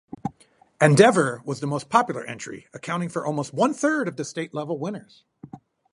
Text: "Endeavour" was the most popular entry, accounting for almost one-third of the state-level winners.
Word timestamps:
"Endeavour" 0.81 1.43
was 1.45 1.59
the 1.59 1.67
most 1.67 1.87
popular 1.87 2.23
entry, 2.25 2.65
accounting 2.73 3.07
for 3.07 3.23
almost 3.23 3.53
one-third 3.53 4.07
of 4.07 4.15
the 4.15 4.25
state-level 4.25 4.79
winners. 4.79 5.25